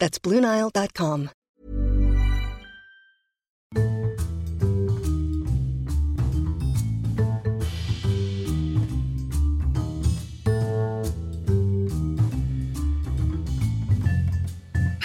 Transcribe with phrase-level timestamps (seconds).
[0.00, 1.28] That's BlueNile.com.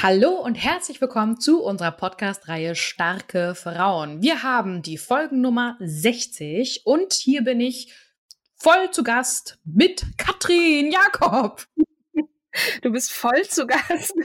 [0.01, 4.21] Hallo und herzlich willkommen zu unserer Podcast-Reihe Starke Frauen.
[4.21, 7.93] Wir haben die Folgennummer 60 und hier bin ich
[8.55, 11.65] voll zu Gast mit Katrin Jakob.
[12.81, 14.15] Du bist voll zu Gast.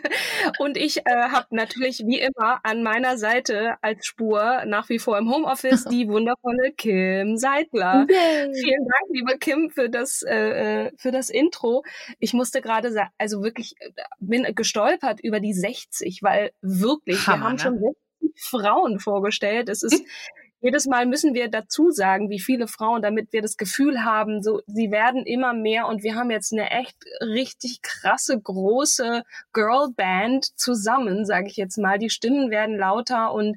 [0.58, 5.18] Und ich äh, habe natürlich wie immer an meiner Seite als Spur nach wie vor
[5.18, 8.06] im Homeoffice die wundervolle Kim Seidler.
[8.08, 8.54] Yay.
[8.54, 11.82] Vielen Dank, liebe Kim, für das, äh, äh für das Intro.
[12.18, 17.38] Ich musste gerade sagen, also wirklich äh, bin gestolpert über die 60, weil wirklich, Hammer,
[17.38, 17.58] wir haben ne?
[17.58, 17.96] schon 60
[18.36, 19.68] Frauen vorgestellt.
[19.68, 20.02] Es ist
[20.60, 24.60] jedes Mal müssen wir dazu sagen, wie viele Frauen, damit wir das Gefühl haben, so,
[24.66, 31.24] sie werden immer mehr und wir haben jetzt eine echt richtig krasse, große Girlband zusammen,
[31.24, 31.98] sage ich jetzt mal.
[31.98, 33.56] Die Stimmen werden lauter und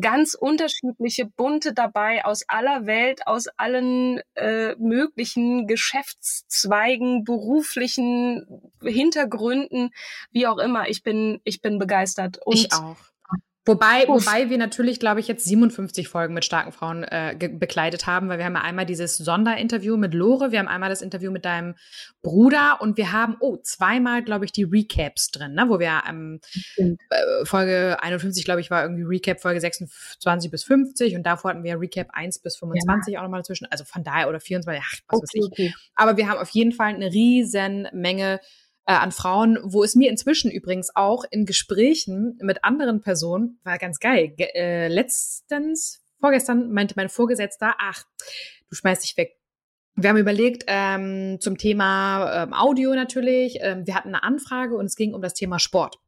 [0.00, 9.90] ganz unterschiedliche Bunte dabei aus aller Welt, aus allen äh, möglichen Geschäftszweigen, beruflichen Hintergründen,
[10.30, 10.88] wie auch immer.
[10.88, 12.38] Ich bin, ich bin begeistert.
[12.44, 12.96] Und ich auch.
[13.68, 18.28] Wobei, wobei wir natürlich, glaube ich, jetzt 57 Folgen mit starken Frauen äh, bekleidet haben,
[18.28, 21.44] weil wir haben ja einmal dieses Sonderinterview mit Lore, wir haben einmal das Interview mit
[21.44, 21.74] deinem
[22.22, 25.66] Bruder und wir haben, oh, zweimal, glaube ich, die Recaps drin, ne?
[25.68, 26.40] wo wir ähm,
[26.76, 26.94] äh,
[27.44, 31.78] Folge 51, glaube ich, war irgendwie Recap Folge 26 bis 50 und davor hatten wir
[31.78, 33.20] Recap 1 bis 25 ja.
[33.20, 35.52] auch nochmal dazwischen, also von daher oder 24, ach, was okay, weiß ich.
[35.52, 35.74] Okay.
[35.94, 38.40] Aber wir haben auf jeden Fall eine riesen Menge
[38.88, 43.76] äh, an Frauen, wo es mir inzwischen übrigens auch in Gesprächen mit anderen Personen, war
[43.76, 48.04] ganz geil, Ge äh, letztens, vorgestern meinte mein Vorgesetzter, ach,
[48.70, 49.36] du schmeißt dich weg.
[49.94, 53.58] Wir haben überlegt ähm, zum Thema ähm, Audio natürlich.
[53.60, 55.98] Ähm, wir hatten eine Anfrage und es ging um das Thema Sport.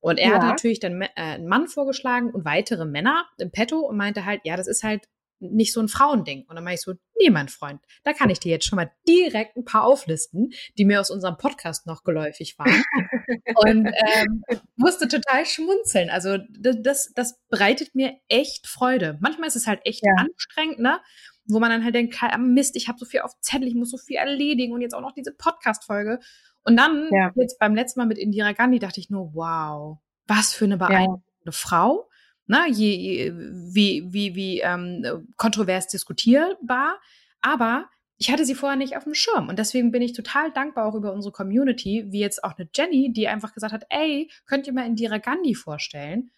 [0.00, 0.34] Und er ja.
[0.34, 4.40] hat natürlich dann äh, einen Mann vorgeschlagen und weitere Männer im Petto und meinte halt,
[4.44, 5.06] ja, das ist halt
[5.40, 6.44] nicht so ein Frauending.
[6.46, 8.90] Und dann mache ich so, nee, mein Freund, da kann ich dir jetzt schon mal
[9.08, 12.82] direkt ein paar auflisten, die mir aus unserem Podcast noch geläufig waren.
[13.56, 14.44] und ähm,
[14.76, 16.10] musste total schmunzeln.
[16.10, 19.18] Also das, das bereitet mir echt Freude.
[19.20, 20.12] Manchmal ist es halt echt ja.
[20.16, 21.00] anstrengend, ne?
[21.46, 23.96] Wo man dann halt denkt, Mist, ich habe so viel auf Zettel, ich muss so
[23.96, 26.20] viel erledigen und jetzt auch noch diese Podcast-Folge.
[26.62, 27.32] Und dann, ja.
[27.34, 31.24] jetzt beim letzten Mal mit Indira Gandhi, dachte ich nur, wow, was für eine beeindruckende
[31.46, 31.52] ja.
[31.52, 32.09] Frau
[32.50, 37.00] ne, je, wie, wie, wie ähm, kontrovers diskutierbar.
[37.40, 37.88] Aber
[38.18, 39.48] ich hatte sie vorher nicht auf dem Schirm.
[39.48, 43.12] Und deswegen bin ich total dankbar auch über unsere Community, wie jetzt auch eine Jenny,
[43.12, 46.30] die einfach gesagt hat, ey, könnt ihr mal Indira Gandhi vorstellen?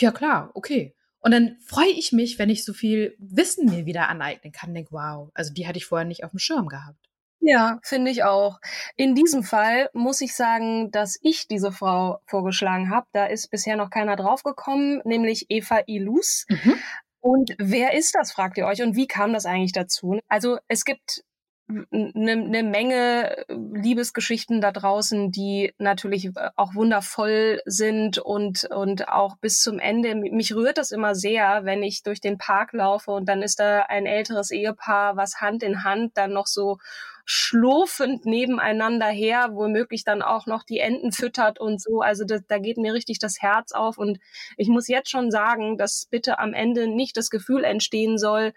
[0.00, 0.94] Ja, klar, okay.
[1.20, 4.74] Und dann freue ich mich, wenn ich so viel Wissen mir wieder aneignen kann.
[4.74, 7.11] Denke, wow, also die hatte ich vorher nicht auf dem Schirm gehabt.
[7.44, 8.60] Ja, finde ich auch.
[8.96, 13.06] In diesem Fall muss ich sagen, dass ich diese Frau vorgeschlagen habe.
[13.12, 16.46] Da ist bisher noch keiner draufgekommen, nämlich Eva Ilus.
[16.48, 16.74] Mhm.
[17.20, 20.20] Und wer ist das, fragt ihr euch, und wie kam das eigentlich dazu?
[20.28, 21.24] Also es gibt
[21.68, 29.60] eine, eine Menge Liebesgeschichten da draußen, die natürlich auch wundervoll sind und, und auch bis
[29.60, 30.14] zum Ende.
[30.14, 33.82] Mich rührt das immer sehr, wenn ich durch den Park laufe und dann ist da
[33.82, 36.78] ein älteres Ehepaar, was Hand in Hand dann noch so
[37.24, 42.00] schlurfend nebeneinander her, womöglich dann auch noch die Enten füttert und so.
[42.00, 43.98] Also das, da geht mir richtig das Herz auf.
[43.98, 44.18] Und
[44.56, 48.52] ich muss jetzt schon sagen, dass bitte am Ende nicht das Gefühl entstehen soll,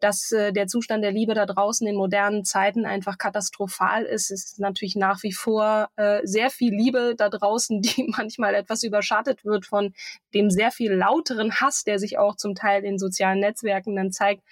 [0.00, 4.30] dass äh, der Zustand der Liebe da draußen in modernen Zeiten einfach katastrophal ist.
[4.30, 8.82] Es ist natürlich nach wie vor äh, sehr viel Liebe da draußen, die manchmal etwas
[8.82, 9.94] überschattet wird von
[10.34, 14.42] dem sehr viel lauteren Hass, der sich auch zum Teil in sozialen Netzwerken dann zeigt.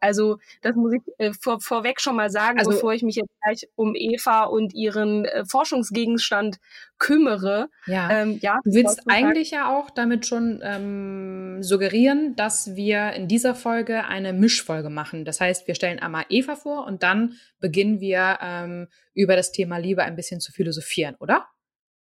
[0.00, 3.30] Also das muss ich äh, vor, vorweg schon mal sagen, also, bevor ich mich jetzt
[3.42, 6.58] gleich um Eva und ihren äh, Forschungsgegenstand
[6.98, 7.68] kümmere.
[7.86, 13.28] Ja, ähm, ja du willst eigentlich ja auch damit schon ähm, suggerieren, dass wir in
[13.28, 15.24] dieser Folge eine Mischfolge machen.
[15.24, 19.78] Das heißt, wir stellen einmal Eva vor und dann beginnen wir ähm, über das Thema
[19.78, 21.46] Liebe ein bisschen zu philosophieren, oder?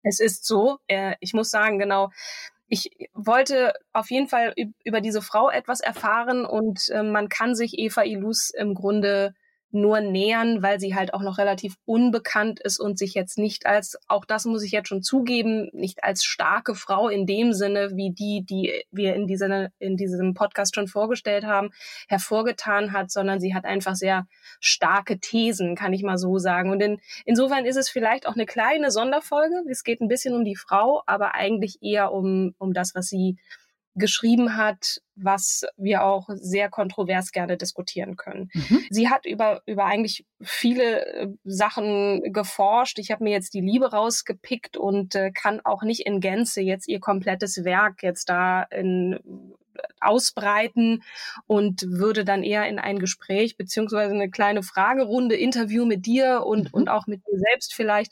[0.03, 2.09] Es ist so, äh, ich muss sagen, genau,
[2.67, 4.53] ich wollte auf jeden Fall
[4.83, 9.33] über diese Frau etwas erfahren und äh, man kann sich Eva Ilus im Grunde
[9.73, 13.97] nur nähern, weil sie halt auch noch relativ unbekannt ist und sich jetzt nicht als,
[14.07, 18.11] auch das muss ich jetzt schon zugeben, nicht als starke Frau in dem Sinne, wie
[18.11, 21.71] die, die wir in, dieser, in diesem Podcast schon vorgestellt haben,
[22.07, 24.27] hervorgetan hat, sondern sie hat einfach sehr
[24.59, 26.69] starke Thesen, kann ich mal so sagen.
[26.69, 29.63] Und in, insofern ist es vielleicht auch eine kleine Sonderfolge.
[29.69, 33.37] Es geht ein bisschen um die Frau, aber eigentlich eher um, um das, was sie
[33.95, 38.49] geschrieben hat, was wir auch sehr kontrovers gerne diskutieren können.
[38.53, 38.83] Mhm.
[38.89, 42.97] Sie hat über, über eigentlich viele äh, Sachen geforscht.
[42.99, 46.87] Ich habe mir jetzt die Liebe rausgepickt und äh, kann auch nicht in Gänze jetzt
[46.87, 49.19] ihr komplettes Werk jetzt da in,
[49.99, 51.03] ausbreiten
[51.47, 56.65] und würde dann eher in ein Gespräch beziehungsweise eine kleine Fragerunde, Interview mit dir und,
[56.65, 56.69] mhm.
[56.73, 58.11] und auch mit mir selbst vielleicht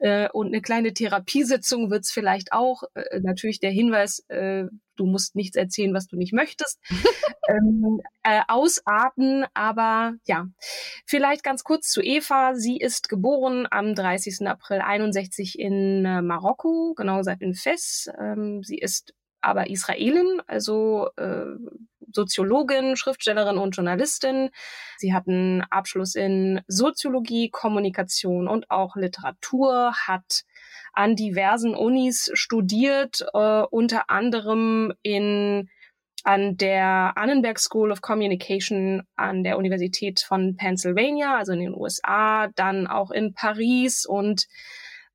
[0.00, 2.82] äh, und eine kleine Therapiesitzung wird's vielleicht auch.
[2.94, 4.64] Äh, natürlich der Hinweis, äh,
[4.96, 6.78] du musst nichts erzählen, was du nicht möchtest.
[7.48, 10.46] ähm, äh, ausarten, aber ja.
[11.06, 12.54] Vielleicht ganz kurz zu Eva.
[12.54, 14.46] Sie ist geboren am 30.
[14.46, 18.10] April 61 in äh, Marokko, genau gesagt in Fes.
[18.18, 21.56] Ähm, sie ist aber Israelin, also äh,
[22.14, 24.50] Soziologin, Schriftstellerin und Journalistin.
[24.98, 30.44] Sie hat einen Abschluss in Soziologie, Kommunikation und auch Literatur, hat
[30.92, 35.68] an diversen Unis studiert, äh, unter anderem in
[36.24, 42.48] an der Annenberg School of Communication an der Universität von Pennsylvania, also in den USA,
[42.54, 44.46] dann auch in Paris und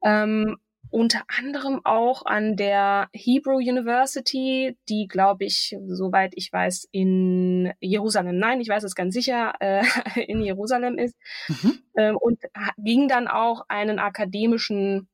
[0.04, 0.58] ähm,
[0.92, 8.40] unter anderem auch an der Hebrew University, die, glaube ich, soweit ich weiß, in Jerusalem,
[8.40, 9.84] nein, ich weiß es ganz sicher, äh,
[10.28, 11.16] in Jerusalem ist,
[11.48, 11.80] mhm.
[11.96, 12.40] ähm, und
[12.78, 15.08] ging dann auch einen akademischen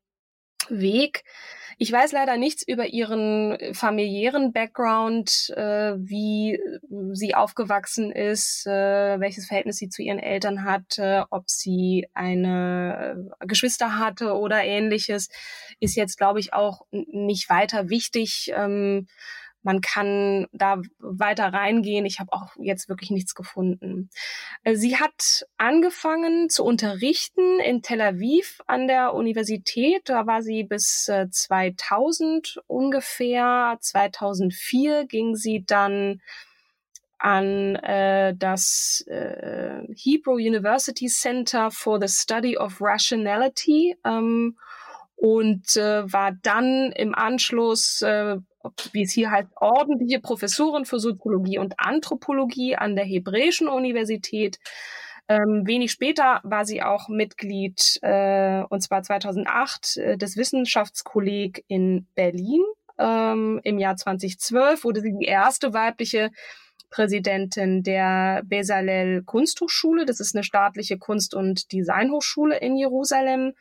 [0.70, 1.24] Weg
[1.78, 6.60] ich weiß leider nichts über ihren familiären Background, äh, wie
[7.14, 13.46] sie aufgewachsen ist, äh, welches Verhältnis sie zu ihren Eltern hatte, ob sie eine äh,
[13.48, 15.30] Geschwister hatte oder ähnliches,
[15.80, 18.52] ist jetzt, glaube ich, auch nicht weiter wichtig.
[18.56, 19.08] Ähm,
[19.66, 22.06] man kann da weiter reingehen.
[22.06, 24.10] Ich habe auch jetzt wirklich nichts gefunden.
[24.64, 30.04] Äh, sie hat angefangen zu unterrichten in Tel Aviv an der Universität.
[30.06, 33.78] Da war sie bis 2000 äh, ungefähr.
[33.82, 36.22] 2004 ging sie dann
[37.18, 44.58] an äh, das äh, Hebrew University Center for the Study of Rationality ähm,
[45.16, 48.38] und äh, war dann im Anschluss äh,
[48.92, 54.60] wie es hier heißt, ordentliche Professorin für Soziologie und Anthropologie an der Hebräischen Universität.
[55.28, 62.08] Ähm, wenig später war sie auch Mitglied, äh, und zwar 2008, äh, des Wissenschaftskolleg in
[62.14, 62.62] Berlin.
[63.00, 66.30] Ähm, Im Jahr 2012 wurde sie die erste weibliche
[66.92, 70.06] Präsidentin der Bezalel Kunsthochschule.
[70.06, 73.54] Das ist eine staatliche Kunst- und Designhochschule in Jerusalem.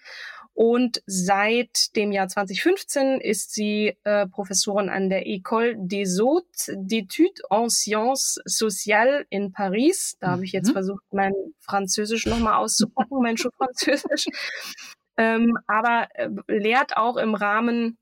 [0.54, 7.42] Und seit dem Jahr 2015 ist sie äh, Professorin an der École des Hautes d'études
[7.50, 10.16] en Sciences Sociales in Paris.
[10.20, 10.74] Da habe ich jetzt mhm.
[10.74, 14.26] versucht, mein Französisch nochmal auszupacken, mein Schulfranzösisch.
[15.16, 17.98] ähm, aber äh, lehrt auch im Rahmen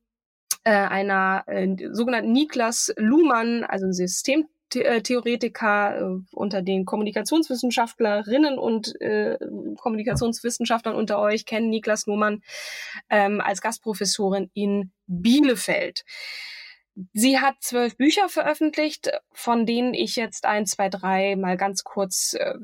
[0.64, 9.00] äh, einer äh, sogenannten Niklas Luhmann, also System äh, Theoretiker äh, unter den Kommunikationswissenschaftlerinnen und
[9.00, 9.38] äh,
[9.76, 12.42] Kommunikationswissenschaftlern unter euch kennen Niklas Numann
[13.10, 16.04] ähm, als Gastprofessorin in Bielefeld.
[17.14, 22.34] Sie hat zwölf Bücher veröffentlicht, von denen ich jetzt ein, zwei, drei mal ganz kurz
[22.34, 22.54] äh,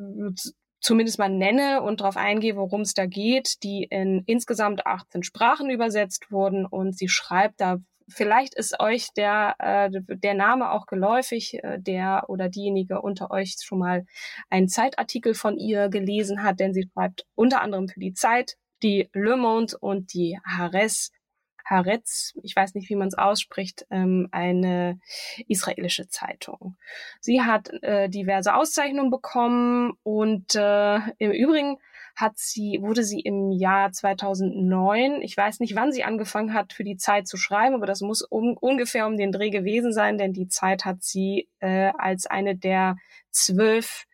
[0.80, 5.70] zumindest mal nenne und darauf eingehe, worum es da geht, die in insgesamt 18 Sprachen
[5.70, 11.62] übersetzt wurden und sie schreibt da vielleicht ist euch der, äh, der Name auch geläufig,
[11.62, 14.06] äh, der oder diejenige unter euch schon mal
[14.50, 19.08] einen Zeitartikel von ihr gelesen hat, denn sie schreibt unter anderem für die Zeit, die
[19.12, 21.10] Le Monde und die Haaretz,
[21.64, 25.00] Haaretz, ich weiß nicht, wie man es ausspricht, ähm, eine
[25.48, 26.76] israelische Zeitung.
[27.20, 31.76] Sie hat äh, diverse Auszeichnungen bekommen und äh, im Übrigen
[32.18, 36.82] hat sie, wurde sie im Jahr 2009, ich weiß nicht, wann sie angefangen hat, für
[36.82, 40.32] die Zeit zu schreiben, aber das muss um, ungefähr um den Dreh gewesen sein, denn
[40.32, 42.96] die Zeit hat sie äh, als eine der
[43.30, 44.06] zwölf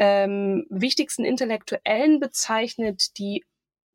[0.00, 3.44] ähm, wichtigsten Intellektuellen bezeichnet, die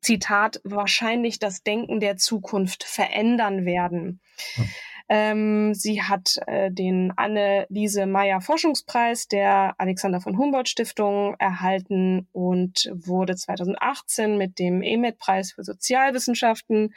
[0.00, 4.22] Zitat, wahrscheinlich das Denken der Zukunft verändern werden.
[4.54, 4.70] Hm.
[5.12, 12.88] Ähm, sie hat äh, den Anne-Lise Meyer Forschungspreis der Alexander von Humboldt Stiftung erhalten und
[12.94, 16.94] wurde 2018 mit dem EMET-Preis für Sozialwissenschaften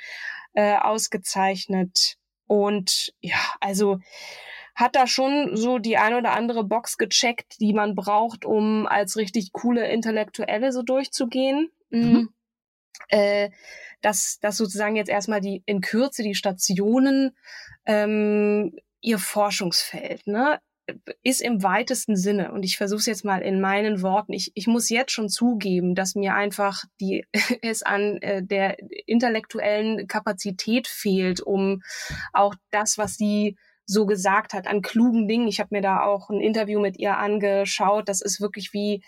[0.54, 2.18] äh, ausgezeichnet.
[2.46, 3.98] Und ja, also
[4.76, 9.18] hat da schon so die ein oder andere Box gecheckt, die man braucht, um als
[9.18, 11.72] richtig coole Intellektuelle so durchzugehen.
[11.90, 12.30] Mhm.
[13.10, 13.50] Äh,
[14.02, 17.36] dass, dass sozusagen jetzt erstmal die in Kürze die Stationen
[17.86, 20.60] ähm, ihr Forschungsfeld, ne?
[21.24, 24.68] ist im weitesten Sinne, und ich versuche es jetzt mal in meinen Worten, ich, ich
[24.68, 27.26] muss jetzt schon zugeben, dass mir einfach die
[27.62, 31.82] es an äh, der intellektuellen Kapazität fehlt, um
[32.34, 35.48] auch das, was sie so gesagt hat, an klugen Dingen.
[35.48, 38.08] Ich habe mir da auch ein Interview mit ihr angeschaut.
[38.08, 39.04] Das ist wirklich wie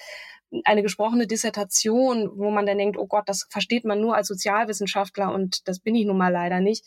[0.63, 5.33] eine gesprochene Dissertation, wo man dann denkt, oh Gott, das versteht man nur als Sozialwissenschaftler
[5.33, 6.85] und das bin ich nun mal leider nicht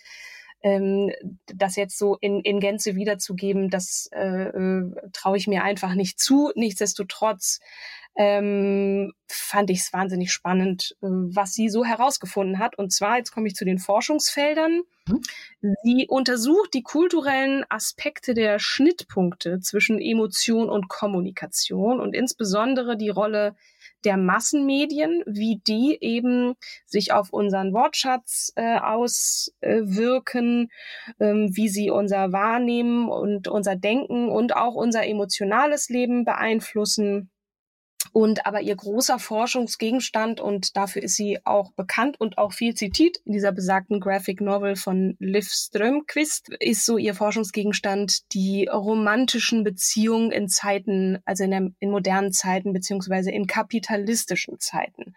[0.63, 1.13] ähm,
[1.47, 6.19] das jetzt so in, in Gänze wiederzugeben, das äh, äh, traue ich mir einfach nicht
[6.19, 6.51] zu.
[6.55, 7.61] Nichtsdestotrotz
[8.17, 12.77] ähm, fand ich es wahnsinnig spannend, äh, was sie so herausgefunden hat.
[12.77, 14.83] Und zwar, jetzt komme ich zu den Forschungsfeldern.
[15.07, 15.21] Mhm.
[15.85, 23.55] Sie untersucht die kulturellen Aspekte der Schnittpunkte zwischen Emotion und Kommunikation und insbesondere die Rolle
[24.05, 26.55] der Massenmedien, wie die eben
[26.87, 30.71] sich auf unseren Wortschatz äh, auswirken,
[31.19, 37.31] äh, wie sie unser Wahrnehmen und unser Denken und auch unser emotionales Leben beeinflussen.
[38.13, 43.19] Und aber ihr großer Forschungsgegenstand, und dafür ist sie auch bekannt und auch viel zitiert
[43.25, 50.33] in dieser besagten Graphic Novel von Liv Strömquist, ist so ihr Forschungsgegenstand die romantischen Beziehungen
[50.33, 55.15] in Zeiten, also in, der, in modernen Zeiten beziehungsweise in kapitalistischen Zeiten.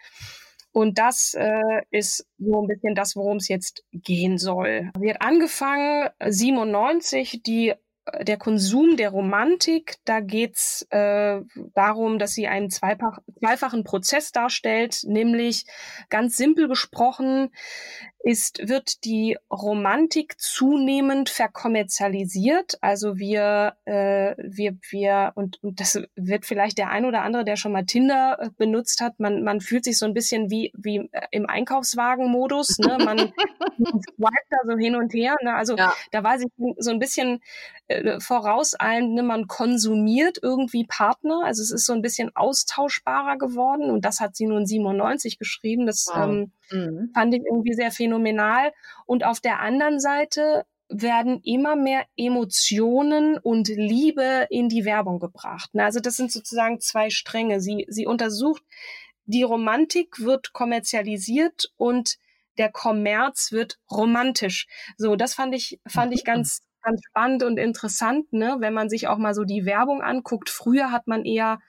[0.74, 4.90] Und das äh, ist so ein bisschen das, worum es jetzt gehen soll.
[5.00, 7.74] Sie hat angefangen, 97 die
[8.22, 11.42] der Konsum der Romantik, da geht's äh,
[11.76, 15.66] darum, dass sie einen zweifach, zweifachen Prozess darstellt, nämlich
[16.10, 17.52] ganz simpel gesprochen
[18.24, 22.78] ist, wird die Romantik zunehmend verkommerzialisiert.
[22.82, 27.56] Also wir, äh, wir, wir, und, und das wird vielleicht der ein oder andere, der
[27.56, 31.10] schon mal Tinder äh, benutzt hat, man, man fühlt sich so ein bisschen wie, wie
[31.12, 32.80] äh, im Einkaufswagen-Modus.
[32.80, 32.98] Ne?
[33.04, 33.18] Man,
[33.78, 35.36] man swipet da so hin und her.
[35.42, 35.56] Ne?
[35.56, 35.94] Also ja.
[36.12, 37.42] da weiß ich so ein bisschen
[37.92, 39.24] äh, vorauseilend, ne?
[39.24, 41.42] man konsumiert irgendwie Partner.
[41.46, 43.90] Also es ist so ein bisschen austauschbarer geworden.
[43.90, 45.86] Und das hat sie nun 97 geschrieben.
[45.86, 46.24] Das wow.
[46.24, 47.12] ähm, mhm.
[47.14, 48.72] fand ich irgendwie sehr phänomenal phänomenal.
[49.06, 55.70] Und auf der anderen Seite werden immer mehr Emotionen und Liebe in die Werbung gebracht.
[55.74, 57.62] Also das sind sozusagen zwei Stränge.
[57.62, 58.64] Sie, sie untersucht,
[59.26, 62.18] die Romantik wird kommerzialisiert und
[62.58, 64.68] der Kommerz wird romantisch.
[64.98, 68.58] So, das fand ich, fand ich ganz, ganz spannend und interessant, ne?
[68.60, 70.50] wenn man sich auch mal so die Werbung anguckt.
[70.50, 71.60] Früher hat man eher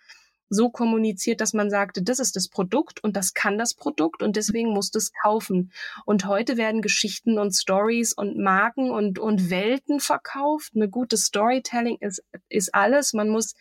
[0.53, 4.37] so kommuniziert, dass man sagte, das ist das Produkt und das kann das Produkt und
[4.37, 5.73] deswegen musst du es kaufen.
[6.05, 10.73] Und heute werden Geschichten und Stories und Marken und, und Welten verkauft.
[10.75, 13.15] Eine gute Storytelling ist, ist alles.
[13.15, 13.55] Man muss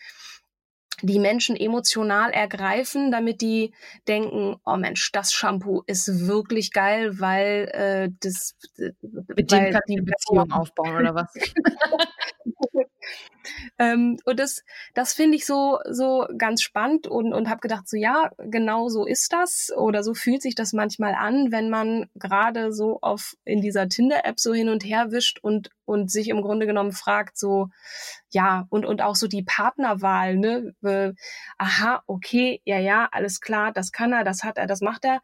[1.02, 3.72] die Menschen emotional ergreifen, damit die
[4.08, 8.56] denken, oh Mensch, das Shampoo ist wirklich geil, weil äh, das
[9.08, 11.34] mit dem kann die Beziehung aufbauen oder was?
[13.78, 14.62] ähm, und das,
[14.94, 19.06] das finde ich so, so ganz spannend und, und habe gedacht, so ja, genau so
[19.06, 23.60] ist das oder so fühlt sich das manchmal an, wenn man gerade so auf in
[23.60, 27.68] dieser Tinder-App so hin und her wischt und, und sich im Grunde genommen fragt, so,
[28.30, 30.74] ja, und, und auch so die Partnerwahl, ne?
[30.82, 31.12] Äh,
[31.58, 35.20] aha, okay, ja, ja, alles klar, das kann er, das hat er, das macht er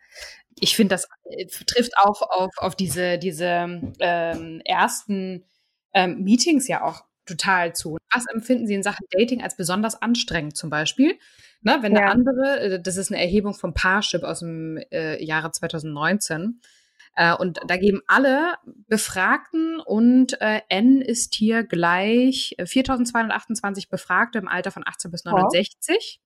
[0.60, 5.44] ich finde, das äh, trifft auch auf, auf diese, diese ähm, ersten
[5.94, 7.98] ähm, Meetings ja auch total zu.
[8.12, 11.18] Was empfinden Sie in Sachen Dating als besonders anstrengend zum Beispiel?
[11.60, 12.02] Ne, wenn ja.
[12.02, 16.60] der andere, äh, das ist eine Erhebung vom Parship aus dem äh, Jahre 2019,
[17.18, 18.54] äh, und da geben alle
[18.86, 25.24] Befragten und äh, N ist hier gleich 4228 äh, Befragte im Alter von 18 bis
[25.24, 26.20] 69.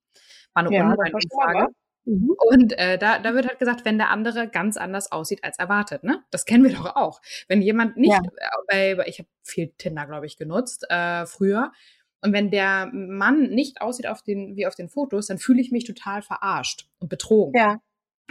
[0.53, 1.73] War eine ja, Online-Umfrage.
[2.05, 2.35] Mhm.
[2.37, 6.03] Und äh, da, da wird halt gesagt, wenn der andere ganz anders aussieht als erwartet.
[6.03, 6.23] Ne?
[6.29, 7.21] Das kennen wir doch auch.
[7.47, 8.21] Wenn jemand nicht, ja.
[8.67, 11.71] äh, bei, ich habe viel Tinder, glaube ich, genutzt äh, früher.
[12.21, 15.71] Und wenn der Mann nicht aussieht auf den, wie auf den Fotos, dann fühle ich
[15.71, 17.59] mich total verarscht und betrogen.
[17.59, 17.79] Ja.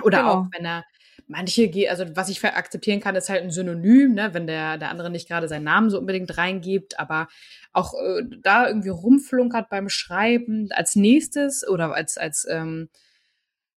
[0.04, 0.32] Oder genau.
[0.32, 0.84] auch, wenn er
[1.26, 5.10] manche, also was ich akzeptieren kann, ist halt ein Synonym, ne, wenn der, der andere
[5.10, 7.28] nicht gerade seinen Namen so unbedingt reingibt, aber
[7.72, 10.68] auch äh, da irgendwie rumflunkert beim Schreiben.
[10.72, 12.88] Als nächstes oder als, als ähm,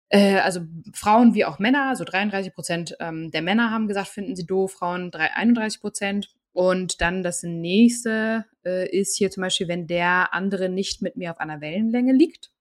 [0.09, 0.61] Äh, also
[0.93, 4.73] Frauen wie auch Männer, so 33 Prozent ähm, der Männer haben gesagt, finden sie doof,
[4.73, 6.29] Frauen 31 Prozent.
[6.53, 11.31] Und dann das nächste äh, ist hier zum Beispiel, wenn der andere nicht mit mir
[11.31, 12.51] auf einer Wellenlänge liegt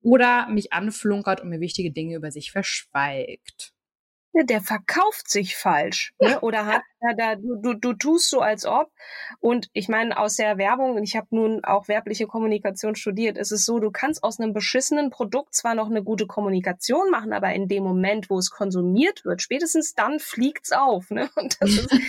[0.00, 3.73] oder mich anflunkert und mir wichtige Dinge über sich verschweigt
[4.42, 6.12] der verkauft sich falsch.
[6.18, 6.40] Ne?
[6.40, 8.90] Oder hat ja, da, du, du, du tust so, als ob.
[9.38, 13.52] Und ich meine, aus der Werbung, und ich habe nun auch werbliche Kommunikation studiert, ist
[13.52, 17.52] es so, du kannst aus einem beschissenen Produkt zwar noch eine gute Kommunikation machen, aber
[17.52, 21.10] in dem Moment, wo es konsumiert wird, spätestens dann fliegt's auf.
[21.10, 21.28] Ne?
[21.36, 22.08] Und das ist, das ist,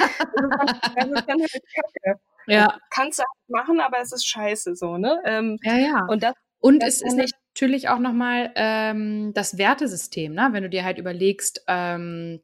[0.96, 2.20] das ist dann halt Kacke.
[2.48, 2.78] Ja.
[2.90, 5.20] Kannst du machen, aber es ist scheiße so, ne?
[5.26, 6.06] Ähm, ja, ja.
[6.08, 10.50] Und das und es ist nicht natürlich auch nochmal ähm, das Wertesystem, ne?
[10.52, 12.42] wenn du dir halt überlegst, ähm,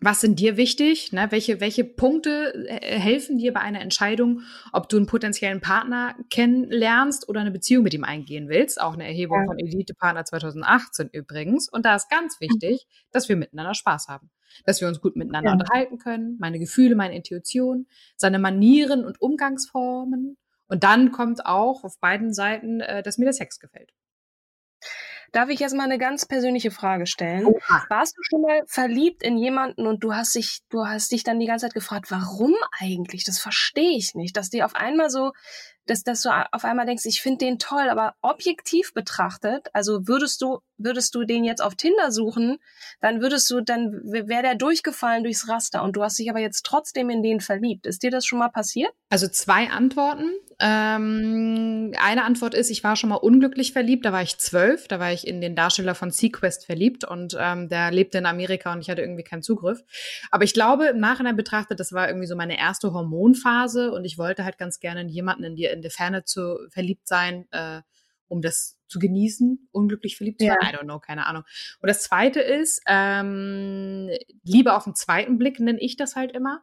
[0.00, 1.12] was sind dir wichtig?
[1.12, 1.26] Ne?
[1.30, 4.42] Welche, welche Punkte äh, helfen dir bei einer Entscheidung,
[4.72, 8.80] ob du einen potenziellen Partner kennenlernst oder eine Beziehung mit ihm eingehen willst?
[8.80, 9.46] Auch eine Erhebung ja.
[9.46, 11.68] von Elite Partner 2018 übrigens.
[11.68, 12.46] Und da ist ganz mhm.
[12.46, 14.30] wichtig, dass wir miteinander Spaß haben.
[14.64, 15.54] Dass wir uns gut miteinander ja.
[15.54, 20.36] unterhalten können, meine Gefühle, meine Intuition, seine Manieren und Umgangsformen.
[20.68, 23.90] Und dann kommt auch auf beiden Seiten, äh, dass mir der Sex gefällt.
[25.32, 27.46] Darf ich jetzt mal eine ganz persönliche Frage stellen?
[27.46, 27.84] Oha.
[27.88, 31.40] Warst du schon mal verliebt in jemanden und du hast dich, du hast dich dann
[31.40, 33.24] die ganze Zeit gefragt, warum eigentlich?
[33.24, 35.32] Das verstehe ich nicht, dass dir auf einmal so
[35.86, 40.40] dass, dass du auf einmal denkst, ich finde den toll, aber objektiv betrachtet, also würdest
[40.42, 42.58] du, würdest du den jetzt auf Tinder suchen,
[43.00, 46.64] dann würdest du, dann wäre der durchgefallen durchs Raster und du hast dich aber jetzt
[46.64, 47.86] trotzdem in den verliebt.
[47.86, 48.90] Ist dir das schon mal passiert?
[49.10, 50.30] Also zwei Antworten.
[50.60, 55.00] Ähm, eine Antwort ist, ich war schon mal unglücklich verliebt, da war ich zwölf, da
[55.00, 58.80] war ich in den Darsteller von Sequest verliebt und ähm, der lebte in Amerika und
[58.80, 59.82] ich hatte irgendwie keinen Zugriff.
[60.30, 64.16] Aber ich glaube, im Nachhinein betrachtet, das war irgendwie so meine erste Hormonphase und ich
[64.16, 67.82] wollte halt ganz gerne jemanden in die in der Ferne zu verliebt sein, äh,
[68.28, 70.56] um das zu genießen, unglücklich verliebt zu sein.
[70.62, 70.70] Ja.
[70.70, 71.42] I don't know, keine Ahnung.
[71.80, 74.08] Und das zweite ist, ähm,
[74.42, 76.62] Liebe auf den zweiten Blick nenne ich das halt immer.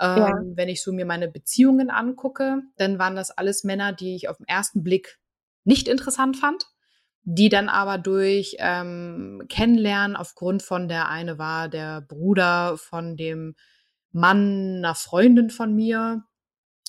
[0.00, 0.32] Ähm, ja.
[0.54, 4.38] Wenn ich so mir meine Beziehungen angucke, dann waren das alles Männer, die ich auf
[4.38, 5.18] den ersten Blick
[5.64, 6.66] nicht interessant fand,
[7.22, 13.54] die dann aber durch ähm, Kennenlernen aufgrund von der eine war der Bruder von dem
[14.12, 16.24] Mann einer Freundin von mir,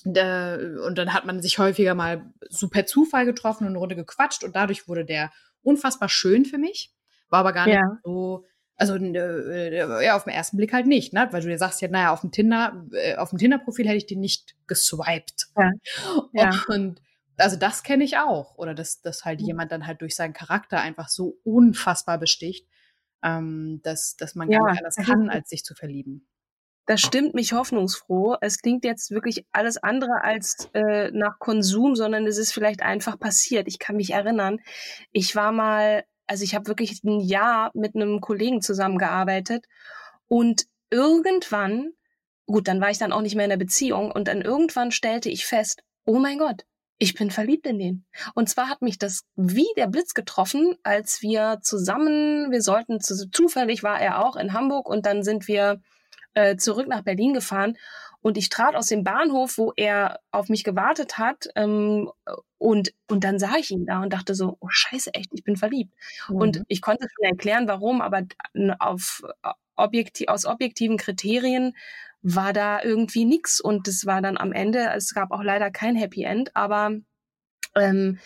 [0.04, 4.44] und dann hat man sich häufiger mal so per Zufall getroffen und eine Runde gequatscht
[4.44, 5.32] und dadurch wurde der
[5.62, 6.92] unfassbar schön für mich.
[7.28, 7.98] War aber gar nicht ja.
[8.04, 8.44] so,
[8.76, 11.28] also äh, ja, auf den ersten Blick halt nicht, ne?
[11.30, 14.06] Weil du dir sagst ja, naja, auf dem Tinder, äh, auf dem Tinder-Profil hätte ich
[14.06, 15.48] den nicht geswiped.
[15.56, 15.70] Ja.
[16.32, 16.50] ja.
[16.68, 17.00] Und
[17.36, 18.56] also das kenne ich auch.
[18.58, 19.46] Oder dass, dass halt mhm.
[19.46, 22.68] jemand dann halt durch seinen Charakter einfach so unfassbar besticht,
[23.22, 26.26] ähm, dass, dass man ja, gar nicht anders kann, als sich zu verlieben.
[26.86, 28.36] Das stimmt mich hoffnungsfroh.
[28.40, 33.18] Es klingt jetzt wirklich alles andere als äh, nach Konsum, sondern es ist vielleicht einfach
[33.18, 33.66] passiert.
[33.66, 34.60] Ich kann mich erinnern,
[35.10, 39.66] ich war mal, also ich habe wirklich ein Jahr mit einem Kollegen zusammengearbeitet
[40.28, 41.90] und irgendwann,
[42.46, 45.28] gut, dann war ich dann auch nicht mehr in der Beziehung und dann irgendwann stellte
[45.28, 46.64] ich fest, oh mein Gott,
[46.98, 48.06] ich bin verliebt in den.
[48.34, 53.82] Und zwar hat mich das wie der Blitz getroffen, als wir zusammen, wir sollten, zufällig
[53.82, 55.80] war er auch in Hamburg und dann sind wir
[56.36, 57.76] äh, zurück nach Berlin gefahren
[58.20, 62.10] und ich trat aus dem Bahnhof, wo er auf mich gewartet hat, ähm,
[62.58, 65.56] und, und dann sah ich ihn da und dachte so, oh scheiße, echt, ich bin
[65.56, 65.94] verliebt.
[66.28, 66.36] Mhm.
[66.36, 68.22] Und ich konnte schon erklären, warum, aber
[68.78, 69.22] auf,
[69.76, 71.76] objektiv, aus objektiven Kriterien
[72.20, 75.96] war da irgendwie nichts und es war dann am Ende, es gab auch leider kein
[75.96, 76.92] Happy End, aber
[77.76, 78.18] ähm,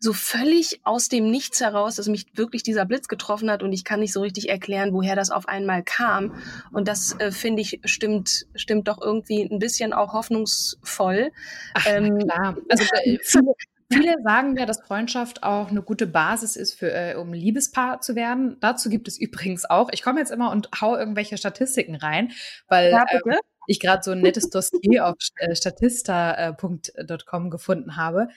[0.00, 3.84] so völlig aus dem Nichts heraus, dass mich wirklich dieser Blitz getroffen hat und ich
[3.84, 6.34] kann nicht so richtig erklären, woher das auf einmal kam.
[6.72, 11.32] Und das äh, finde ich stimmt, stimmt doch irgendwie ein bisschen auch hoffnungsvoll.
[11.74, 12.56] Ach, ähm, klar.
[12.68, 13.52] Also äh, viele,
[13.90, 18.14] viele sagen ja, dass Freundschaft auch eine gute Basis ist, für, äh, um Liebespaar zu
[18.14, 18.56] werden.
[18.60, 22.30] Dazu gibt es übrigens auch, ich komme jetzt immer und hau irgendwelche Statistiken rein,
[22.68, 23.34] weil ja, ähm,
[23.66, 28.28] ich gerade so ein nettes Dossier auf äh, statista.com gefunden habe.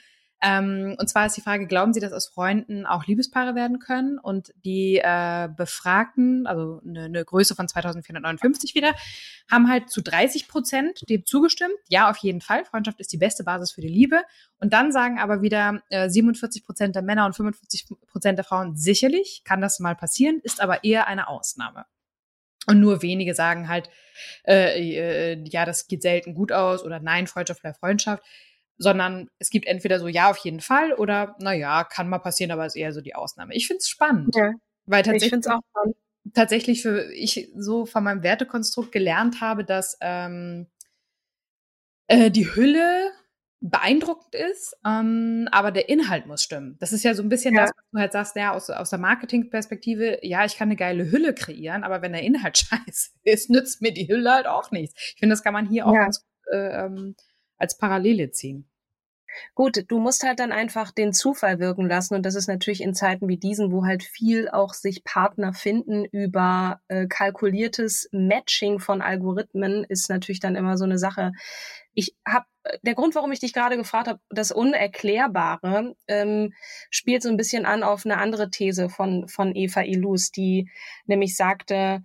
[0.42, 4.18] Ähm, und zwar ist die Frage, glauben Sie, dass aus Freunden auch Liebespaare werden können?
[4.18, 8.92] Und die äh, Befragten, also eine, eine Größe von 2459 wieder,
[9.50, 11.74] haben halt zu 30 Prozent dem zugestimmt.
[11.88, 12.64] Ja, auf jeden Fall.
[12.64, 14.22] Freundschaft ist die beste Basis für die Liebe.
[14.58, 18.76] Und dann sagen aber wieder äh, 47 Prozent der Männer und 55 Prozent der Frauen,
[18.76, 21.86] sicherlich kann das mal passieren, ist aber eher eine Ausnahme.
[22.66, 23.90] Und nur wenige sagen halt,
[24.46, 28.22] äh, äh, ja, das geht selten gut aus oder nein, Freundschaft bleibt Freundschaft
[28.82, 32.66] sondern es gibt entweder so ja auf jeden Fall oder naja, kann mal passieren, aber
[32.66, 33.54] ist eher so die Ausnahme.
[33.54, 34.34] Ich finde es spannend.
[34.34, 34.52] Ja.
[34.86, 35.96] Weil tatsächlich, ich auch spannend.
[36.34, 40.66] tatsächlich für ich so von meinem Wertekonstrukt gelernt habe, dass ähm,
[42.08, 43.12] äh, die Hülle
[43.60, 46.76] beeindruckend ist, ähm, aber der Inhalt muss stimmen.
[46.80, 47.62] Das ist ja so ein bisschen ja.
[47.62, 51.12] das, was du halt sagst, ja, aus, aus der Marketingperspektive, ja, ich kann eine geile
[51.12, 54.94] Hülle kreieren, aber wenn der Inhalt scheiße ist, nützt mir die Hülle halt auch nichts.
[55.14, 56.02] Ich finde, das kann man hier auch ja.
[56.02, 57.14] ganz gut äh, ähm,
[57.56, 58.68] als Parallele ziehen.
[59.54, 62.94] Gut, du musst halt dann einfach den Zufall wirken lassen und das ist natürlich in
[62.94, 69.02] Zeiten wie diesen, wo halt viel auch sich Partner finden über äh, kalkuliertes Matching von
[69.02, 71.32] Algorithmen, ist natürlich dann immer so eine Sache.
[71.94, 72.46] Ich habe
[72.82, 76.52] der Grund, warum ich dich gerade gefragt habe, das Unerklärbare, ähm,
[76.90, 80.70] spielt so ein bisschen an auf eine andere These von von Eva Ilus, die
[81.06, 82.02] nämlich sagte,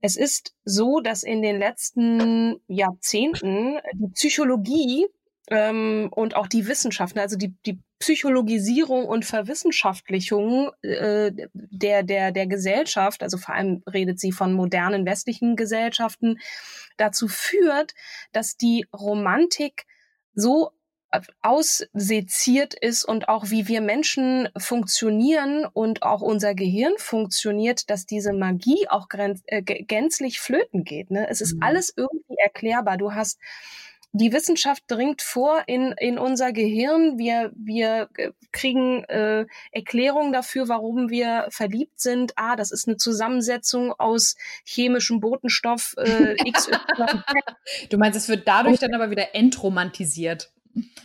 [0.00, 5.06] es ist so, dass in den letzten Jahrzehnten die Psychologie
[5.50, 12.46] ähm, und auch die Wissenschaften, also die, die Psychologisierung und Verwissenschaftlichung äh, der, der, der
[12.46, 16.38] Gesellschaft, also vor allem redet sie von modernen westlichen Gesellschaften,
[16.96, 17.94] dazu führt,
[18.32, 19.86] dass die Romantik
[20.34, 20.70] so
[21.42, 28.32] ausseziert ist und auch wie wir Menschen funktionieren und auch unser Gehirn funktioniert, dass diese
[28.32, 31.10] Magie auch äh, gänzlich flöten geht.
[31.10, 31.28] Ne?
[31.28, 31.62] Es ist mhm.
[31.64, 32.96] alles irgendwie erklärbar.
[32.96, 33.40] Du hast
[34.12, 37.18] die Wissenschaft dringt vor in, in unser Gehirn.
[37.18, 42.32] Wir, wir äh, kriegen äh, Erklärungen dafür, warum wir verliebt sind.
[42.36, 46.72] Ah, das ist eine Zusammensetzung aus chemischem Botenstoff äh, XY.
[47.90, 50.50] du meinst, es wird dadurch dann aber wieder entromantisiert.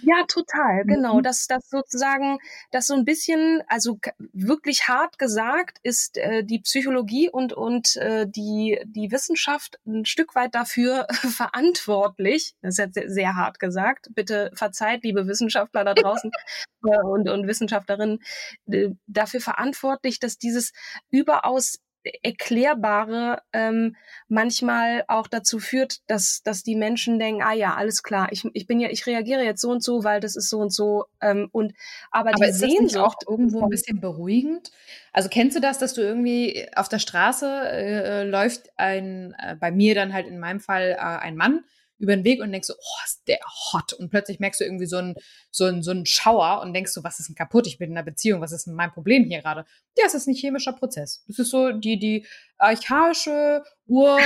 [0.02, 1.18] Ja, total, genau.
[1.18, 1.24] Mhm.
[1.24, 2.38] Das, das sozusagen,
[2.72, 4.00] das so ein bisschen, also
[4.34, 10.36] wirklich hart gesagt, ist äh, die Psychologie und, und äh, die, die Wissenschaft ein Stück
[10.36, 12.56] weit dafür verantwortlich.
[12.62, 14.10] Das ist jetzt sehr, sehr hart gesagt.
[14.14, 16.32] Bitte verzeiht, liebe Wissenschaftler da draußen
[16.86, 18.20] äh, und, und Wissenschaftlerinnen,
[18.68, 20.74] äh, dafür verantwortlich, dass dieses
[21.10, 21.80] überaus
[22.22, 23.96] Erklärbare ähm,
[24.28, 28.68] manchmal auch dazu führt, dass, dass die Menschen denken, ah ja, alles klar, ich, ich
[28.68, 31.06] bin ja, ich reagiere jetzt so und so, weil das ist so und so.
[31.22, 31.74] Ähm, und
[32.12, 34.72] aber, aber die ist Sehnsucht auch irgendwo ein bisschen beruhigend.
[35.14, 39.72] Also kennst du das, dass du irgendwie auf der Straße äh, läuft ein, äh, bei
[39.72, 41.64] mir dann halt in meinem Fall äh, ein Mann
[41.98, 43.40] über den Weg und denkst so, oh, ist der
[43.72, 43.94] hot.
[43.94, 45.16] Und plötzlich merkst du irgendwie so einen
[45.52, 47.68] so einen, so einen Schauer und denkst so, was ist denn kaputt?
[47.68, 49.66] Ich bin in einer Beziehung, was ist denn mein Problem hier gerade?
[49.98, 51.24] Ja, es ist ein chemischer Prozess.
[51.28, 52.26] Das ist so die, die
[52.58, 54.20] archaische Ur...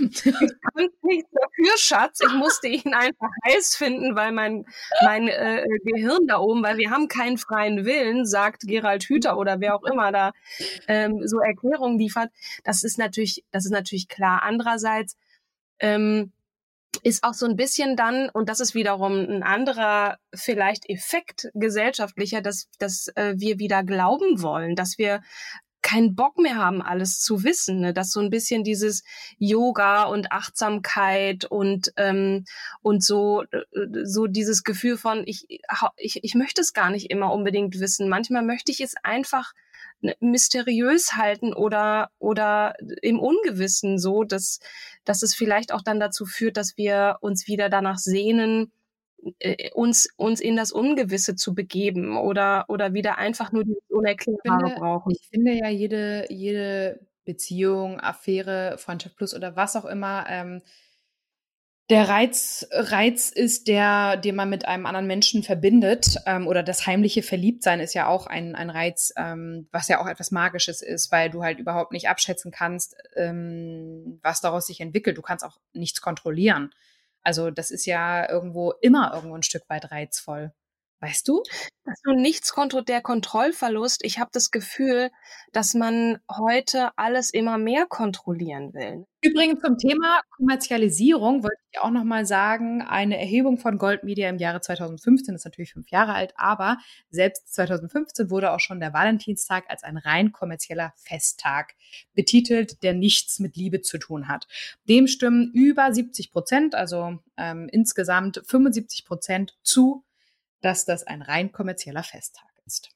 [0.00, 2.20] ich kann nichts dafür, Schatz.
[2.20, 4.64] Ich musste ihn einfach heiß finden, weil mein,
[5.04, 9.60] mein äh, Gehirn da oben, weil wir haben keinen freien Willen, sagt Gerald Hüther oder
[9.60, 10.32] wer auch immer da
[10.88, 12.30] ähm, so Erklärungen liefert.
[12.64, 14.42] Das ist natürlich, das ist natürlich klar.
[14.42, 15.16] Andererseits
[15.80, 16.32] ähm,
[17.02, 22.40] ist auch so ein bisschen dann, und das ist wiederum ein anderer vielleicht Effekt gesellschaftlicher,
[22.40, 25.22] dass, dass äh, wir wieder glauben wollen, dass wir
[25.80, 27.92] keinen Bock mehr haben, alles zu wissen, ne?
[27.94, 29.04] dass so ein bisschen dieses
[29.38, 32.44] Yoga und Achtsamkeit und ähm,
[32.82, 33.62] und so äh,
[34.02, 35.46] so dieses Gefühl von ich,
[35.96, 38.08] ich ich möchte es gar nicht immer unbedingt wissen.
[38.08, 39.52] Manchmal möchte ich es einfach
[40.20, 44.60] mysteriös halten oder oder im Ungewissen so, dass
[45.04, 48.70] dass es vielleicht auch dann dazu führt, dass wir uns wieder danach sehnen,
[49.40, 54.66] äh, uns uns in das Ungewisse zu begeben oder oder wieder einfach nur dieses Unerklärbare
[54.66, 55.12] finde, brauchen.
[55.12, 60.62] Ich finde ja jede jede Beziehung, Affäre, Freundschaft plus oder was auch immer ähm,
[61.90, 66.86] der Reiz, Reiz ist der, den man mit einem anderen Menschen verbindet, ähm, oder das
[66.86, 71.10] heimliche Verliebtsein ist ja auch ein, ein Reiz, ähm, was ja auch etwas Magisches ist,
[71.10, 75.16] weil du halt überhaupt nicht abschätzen kannst, ähm, was daraus sich entwickelt.
[75.16, 76.70] Du kannst auch nichts kontrollieren.
[77.22, 80.52] Also das ist ja irgendwo immer irgendwo ein Stück weit reizvoll.
[81.00, 81.42] Weißt du?
[81.84, 84.04] Dass du nichts kontro der Kontrollverlust.
[84.04, 85.10] Ich habe das Gefühl,
[85.52, 89.06] dass man heute alles immer mehr kontrollieren will.
[89.22, 94.28] Übrigens zum Thema Kommerzialisierung wollte ich auch noch mal sagen, eine Erhebung von Gold Media
[94.28, 96.78] im Jahre 2015 ist natürlich fünf Jahre alt, aber
[97.10, 101.74] selbst 2015 wurde auch schon der Valentinstag als ein rein kommerzieller Festtag
[102.14, 104.46] betitelt, der nichts mit Liebe zu tun hat.
[104.88, 110.04] Dem stimmen über 70 Prozent, also ähm, insgesamt 75 Prozent zu
[110.60, 112.90] dass das ein rein kommerzieller Festtag ist.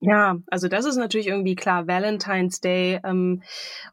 [0.00, 3.42] Ja, also das ist natürlich irgendwie klar, Valentine's Day ähm,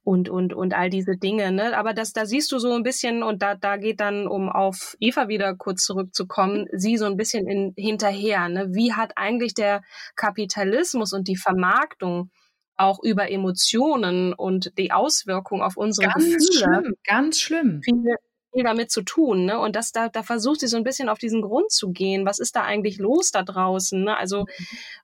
[0.03, 1.77] und und und all diese Dinge, ne?
[1.77, 4.97] Aber das, da siehst du so ein bisschen und da da geht dann, um auf
[4.99, 8.67] Eva wieder kurz zurückzukommen, sie so ein bisschen in, hinterher, ne?
[8.73, 9.81] Wie hat eigentlich der
[10.17, 12.31] Kapitalismus und die Vermarktung
[12.75, 17.81] auch über Emotionen und die Auswirkung auf unsere ganz Gefühle schlimm, ganz schlimm.
[17.81, 18.15] Viele,
[18.53, 19.45] viel damit zu tun.
[19.45, 19.59] Ne?
[19.59, 22.25] Und das, da, da versucht sie so ein bisschen auf diesen Grund zu gehen.
[22.25, 24.03] Was ist da eigentlich los da draußen?
[24.03, 24.15] Ne?
[24.15, 24.45] Also,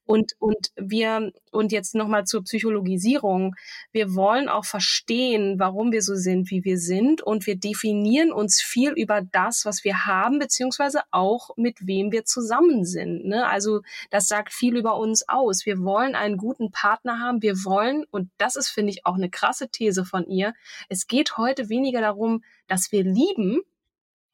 [0.05, 3.55] Und, und wir, und jetzt nochmal zur Psychologisierung.
[3.91, 7.21] Wir wollen auch verstehen, warum wir so sind, wie wir sind.
[7.21, 12.25] Und wir definieren uns viel über das, was wir haben, beziehungsweise auch mit wem wir
[12.25, 13.25] zusammen sind.
[13.25, 13.45] Ne?
[13.47, 15.67] Also das sagt viel über uns aus.
[15.67, 17.43] Wir wollen einen guten Partner haben.
[17.43, 20.55] Wir wollen, und das ist, finde ich, auch eine krasse These von ihr.
[20.87, 23.38] Es geht heute weniger darum, dass wir lieben,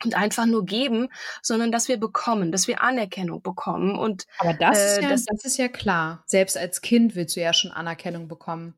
[0.03, 1.09] und einfach nur geben,
[1.41, 3.97] sondern dass wir bekommen, dass wir Anerkennung bekommen.
[3.97, 6.23] Und aber das, äh, ist, ja, das, das ist ja klar.
[6.25, 8.75] Selbst als Kind willst du ja schon Anerkennung bekommen.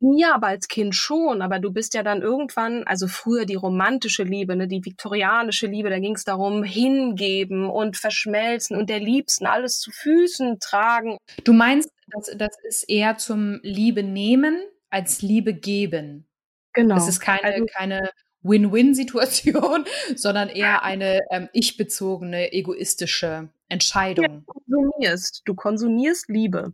[0.00, 1.42] Ja, aber als Kind schon.
[1.42, 5.90] Aber du bist ja dann irgendwann, also früher die romantische Liebe, ne, die viktorianische Liebe,
[5.90, 11.18] da ging es darum, hingeben und verschmelzen und der Liebsten alles zu Füßen tragen.
[11.42, 14.56] Du meinst, das, das ist eher zum Liebe nehmen
[14.88, 16.28] als Liebe geben.
[16.74, 16.96] Genau.
[16.96, 18.10] Es ist keine, also, keine
[18.42, 19.84] Win-Win-Situation,
[20.16, 24.24] sondern eher eine ähm, ich-bezogene, egoistische Entscheidung.
[24.24, 25.42] Ja, du konsumierst.
[25.44, 26.72] Du konsumierst Liebe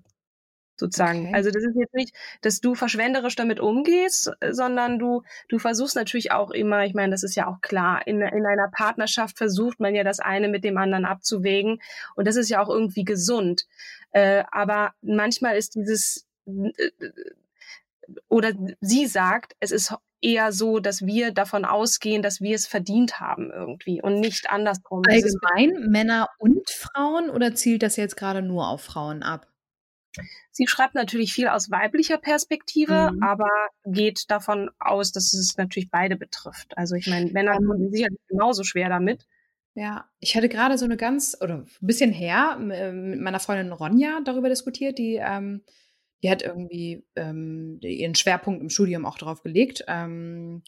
[0.76, 1.26] sozusagen.
[1.26, 1.34] Okay.
[1.34, 6.32] Also das ist jetzt nicht, dass du verschwenderisch damit umgehst, sondern du, du versuchst natürlich
[6.32, 9.94] auch immer, ich meine, das ist ja auch klar, in, in einer Partnerschaft versucht man
[9.94, 11.80] ja das eine mit dem anderen abzuwägen
[12.16, 13.66] und das ist ja auch irgendwie gesund.
[14.10, 16.90] Äh, aber manchmal ist dieses, äh,
[18.28, 23.20] oder sie sagt, es ist eher so, dass wir davon ausgehen, dass wir es verdient
[23.20, 25.02] haben irgendwie und nicht andersrum.
[25.08, 29.46] Allgemein Männer und Frauen oder zielt das jetzt gerade nur auf Frauen ab?
[30.50, 33.22] Sie schreibt natürlich viel aus weiblicher Perspektive, mhm.
[33.22, 33.50] aber
[33.84, 36.76] geht davon aus, dass es natürlich beide betrifft.
[36.78, 39.26] Also ich meine, Männer haben ähm, sicherlich genauso schwer damit.
[39.74, 43.72] Ja, ich hatte gerade so eine ganz, oder ein bisschen her, äh, mit meiner Freundin
[43.72, 45.62] Ronja darüber diskutiert, die ähm,
[46.24, 50.62] die hat irgendwie ähm, ihren Schwerpunkt im Studium auch drauf gelegt ähm,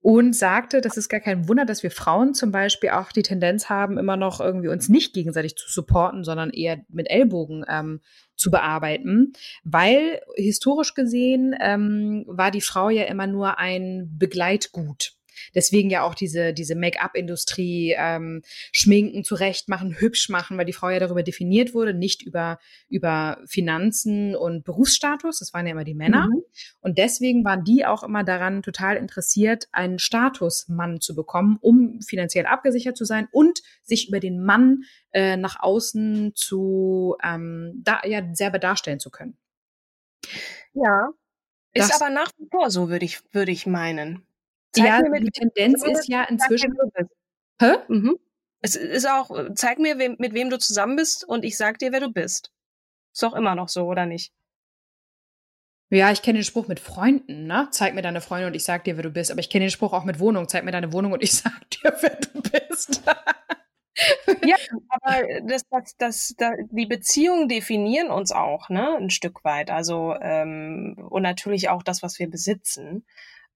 [0.00, 3.70] und sagte, das ist gar kein Wunder, dass wir Frauen zum Beispiel auch die Tendenz
[3.70, 8.00] haben, immer noch irgendwie uns nicht gegenseitig zu supporten, sondern eher mit Ellbogen ähm,
[8.34, 15.15] zu bearbeiten, weil historisch gesehen ähm, war die Frau ja immer nur ein Begleitgut.
[15.54, 20.98] Deswegen ja auch diese, diese Make-up-Industrie, ähm, Schminken zurechtmachen, hübsch machen, weil die Frau ja
[20.98, 25.38] darüber definiert wurde, nicht über, über Finanzen und Berufsstatus.
[25.38, 26.28] Das waren ja immer die Männer.
[26.28, 26.42] Mhm.
[26.80, 32.46] Und deswegen waren die auch immer daran total interessiert, einen Statusmann zu bekommen, um finanziell
[32.46, 38.22] abgesichert zu sein und sich über den Mann äh, nach außen zu ähm, da, ja,
[38.34, 39.36] selber darstellen zu können.
[40.74, 41.10] Ja,
[41.76, 44.25] ist das, aber nach wie vor so, würde ich, würde ich meinen.
[44.76, 46.74] Zeig ja, mir, die Tendenz ist ja inzwischen.
[47.60, 47.76] Hä?
[47.88, 48.18] Mhm.
[48.60, 51.92] Es ist auch, zeig mir, wem, mit wem du zusammen bist und ich sag dir,
[51.92, 52.50] wer du bist.
[53.12, 54.32] Ist doch immer noch so, oder nicht?
[55.88, 57.68] Ja, ich kenne den Spruch mit Freunden, ne?
[57.70, 59.30] Zeig mir deine Freunde und ich sag dir, wer du bist.
[59.30, 60.48] Aber ich kenne den Spruch auch mit Wohnung.
[60.48, 63.02] Zeig mir deine Wohnung und ich sag dir, wer du bist.
[64.44, 64.56] ja,
[64.88, 68.96] aber das, das, das, das, die Beziehungen definieren uns auch, ne?
[68.96, 69.70] Ein Stück weit.
[69.70, 73.06] Also, ähm, und natürlich auch das, was wir besitzen.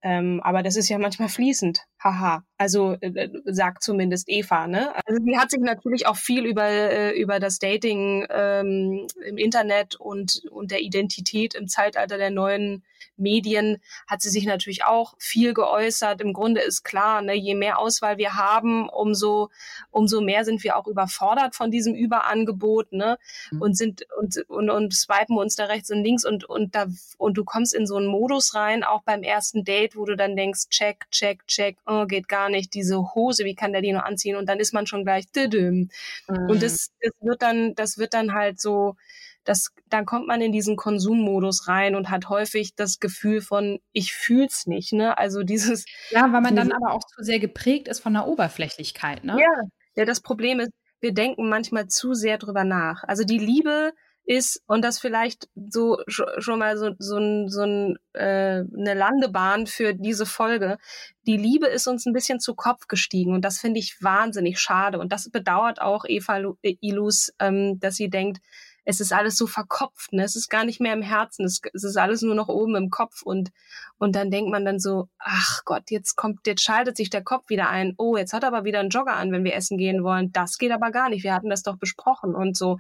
[0.02, 1.86] Ähm, aber das ist ja manchmal fließend.
[2.02, 2.44] Haha.
[2.56, 4.66] Also äh, äh, sagt zumindest Eva.
[4.66, 4.94] Ne?
[5.06, 9.96] Also sie hat sich natürlich auch viel über äh, über das Dating ähm, im Internet
[9.96, 12.82] und und der Identität im Zeitalter der neuen
[13.20, 16.20] Medien hat sie sich natürlich auch viel geäußert.
[16.20, 19.50] Im Grunde ist klar, ne, je mehr Auswahl wir haben, umso,
[19.90, 23.18] umso mehr sind wir auch überfordert von diesem Überangebot, ne?
[23.50, 23.62] Mhm.
[23.62, 26.86] Und sind und, und, und swipen uns da rechts und links und, und da,
[27.18, 30.36] und du kommst in so einen Modus rein, auch beim ersten Date, wo du dann
[30.36, 34.06] denkst, check, check, check, oh, geht gar nicht, diese Hose, wie kann der die nur
[34.06, 34.36] anziehen?
[34.36, 35.88] Und dann ist man schon gleich, mhm.
[36.28, 38.96] und das, das wird dann, das wird dann halt so,
[39.44, 44.12] das, dann kommt man in diesen Konsummodus rein und hat häufig das Gefühl von, ich
[44.12, 45.16] fühl's nicht, ne?
[45.16, 45.86] Also dieses.
[46.10, 49.38] Ja, weil man dann aber auch zu sehr geprägt ist von der Oberflächlichkeit, ne?
[49.40, 53.02] Ja, ja, das Problem ist, wir denken manchmal zu sehr drüber nach.
[53.04, 53.92] Also die Liebe
[54.30, 59.92] ist und das vielleicht so schon mal so so, so ein, äh, eine Landebahn für
[59.92, 60.78] diese Folge.
[61.26, 65.00] Die Liebe ist uns ein bisschen zu Kopf gestiegen und das finde ich wahnsinnig schade.
[65.00, 68.38] Und das bedauert auch Eva Ilus, ähm, dass sie denkt,
[68.84, 70.22] es ist alles so verkopft, ne?
[70.22, 72.88] es ist gar nicht mehr im Herzen, es, es ist alles nur noch oben im
[72.88, 73.50] Kopf und,
[73.98, 77.50] und dann denkt man dann so, ach Gott, jetzt kommt, jetzt schaltet sich der Kopf
[77.50, 80.02] wieder ein, oh, jetzt hat er aber wieder einen Jogger an, wenn wir essen gehen
[80.02, 82.78] wollen, das geht aber gar nicht, wir hatten das doch besprochen und so,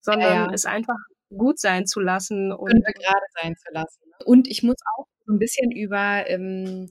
[0.00, 0.52] sondern ja, ja.
[0.52, 0.98] es einfach
[1.36, 4.00] gut sein zu lassen und gerade sein zu lassen.
[4.24, 6.90] Und ich muss auch so ein bisschen über ähm,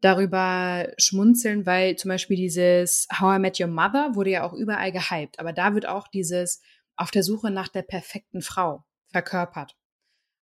[0.00, 4.92] darüber schmunzeln, weil zum Beispiel dieses How I Met Your Mother wurde ja auch überall
[4.92, 6.60] gehypt, aber da wird auch dieses
[6.96, 9.76] auf der Suche nach der perfekten Frau verkörpert.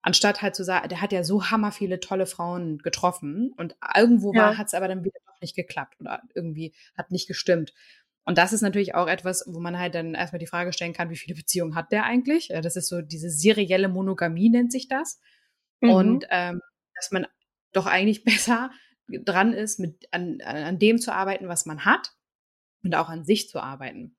[0.02, 4.32] Anstatt halt zu sagen, der hat ja so hammer viele tolle Frauen getroffen und irgendwo
[4.34, 4.42] ja.
[4.42, 7.72] war, hat es aber dann wieder doch nicht geklappt oder irgendwie hat nicht gestimmt.
[8.24, 11.10] Und das ist natürlich auch etwas, wo man halt dann erstmal die Frage stellen kann,
[11.10, 12.48] wie viele Beziehungen hat der eigentlich?
[12.48, 15.20] Das ist so diese serielle Monogamie nennt sich das.
[15.80, 15.90] Mhm.
[15.90, 16.60] Und ähm,
[16.94, 17.26] dass man
[17.72, 18.70] doch eigentlich besser
[19.08, 22.12] dran ist, mit an, an dem zu arbeiten, was man hat
[22.84, 24.16] und auch an sich zu arbeiten.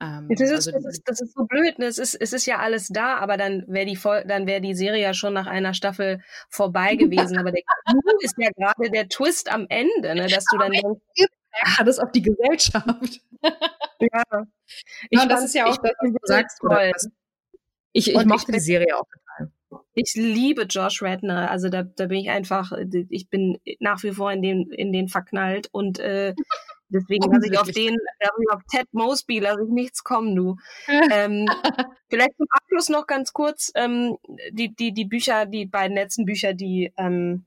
[0.00, 1.86] Ähm, das, ist, also, das, ist, das ist so blöd, ne?
[1.86, 5.02] es, ist, es ist ja alles da, aber dann wäre die, dann wär die Serie
[5.02, 7.38] ja schon nach einer Staffel vorbei gewesen.
[7.38, 10.26] aber der Clou ist ja gerade der Twist am Ende, ne?
[10.26, 11.02] dass du dann denkst,
[11.52, 13.20] ja, das auf die Gesellschaft.
[14.00, 14.46] ja.
[15.10, 16.58] Ich ja, das ist ja auch das, was du sagst.
[16.60, 16.92] Toll.
[17.92, 19.52] Ich, ich mochte ich, die Serie auch total.
[19.94, 21.50] Ich liebe Josh Redner.
[21.50, 22.72] Also da, da bin ich einfach,
[23.10, 26.34] ich bin nach wie vor in den, in den verknallt und äh,
[26.92, 27.96] Deswegen lasse ich auf den,
[28.50, 30.56] auf Ted Mosby lasse ich nichts kommen, du.
[31.12, 31.48] ähm,
[32.10, 34.18] vielleicht zum Abschluss noch ganz kurz ähm,
[34.50, 37.46] die, die, die Bücher, die beiden letzten Bücher, die ähm,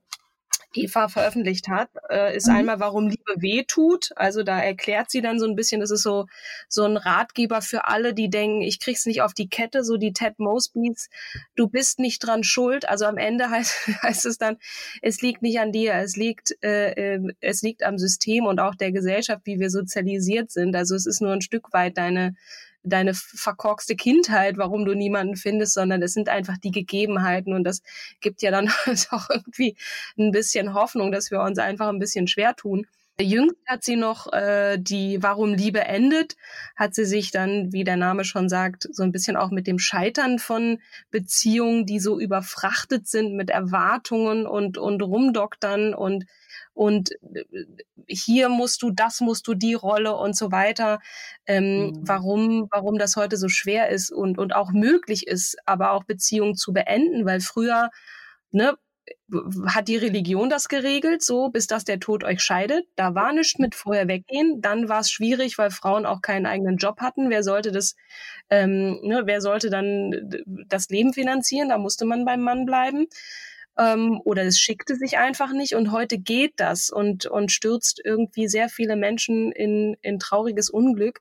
[0.73, 2.55] Eva veröffentlicht hat, äh, ist mhm.
[2.55, 4.09] einmal, warum Liebe weh tut.
[4.15, 6.25] Also da erklärt sie dann so ein bisschen, das ist so,
[6.67, 10.13] so ein Ratgeber für alle, die denken, ich krieg's nicht auf die Kette, so die
[10.13, 11.09] Ted Mosbys,
[11.55, 12.87] du bist nicht dran schuld.
[12.87, 14.57] Also am Ende heißt, heißt es dann,
[15.01, 18.75] es liegt nicht an dir, es liegt, äh, äh, es liegt am System und auch
[18.75, 20.75] der Gesellschaft, wie wir sozialisiert sind.
[20.75, 22.35] Also es ist nur ein Stück weit deine
[22.85, 27.81] deine verkorkste Kindheit, warum du niemanden findest, sondern es sind einfach die Gegebenheiten und das
[28.21, 28.69] gibt ja dann
[29.11, 29.75] auch irgendwie
[30.17, 32.87] ein bisschen Hoffnung, dass wir uns einfach ein bisschen schwer tun.
[33.19, 36.35] Jüngst hat sie noch äh, die Warum Liebe endet,
[36.75, 39.79] hat sie sich dann, wie der Name schon sagt, so ein bisschen auch mit dem
[39.79, 40.79] Scheitern von
[41.11, 46.25] Beziehungen, die so überfrachtet sind mit Erwartungen und, und Rumdoktern und
[46.73, 47.45] und äh,
[48.07, 50.99] hier musst du, das musst du, die Rolle und so weiter.
[51.47, 51.99] Ähm, mhm.
[52.01, 56.55] Warum, warum das heute so schwer ist und, und auch möglich ist, aber auch Beziehungen
[56.55, 57.89] zu beenden, weil früher,
[58.51, 58.75] ne,
[59.67, 62.85] hat die Religion das geregelt, so bis dass der Tod euch scheidet.
[62.95, 64.61] Da war nichts mit vorher weggehen.
[64.61, 67.29] Dann war es schwierig, weil Frauen auch keinen eigenen Job hatten.
[67.29, 67.95] Wer sollte das,
[68.49, 70.29] ähm, ne, wer sollte dann
[70.67, 71.69] das Leben finanzieren?
[71.69, 73.07] Da musste man beim Mann bleiben
[73.77, 78.47] ähm, oder es schickte sich einfach nicht und heute geht das und, und stürzt irgendwie
[78.47, 81.19] sehr viele Menschen in, in trauriges Unglück.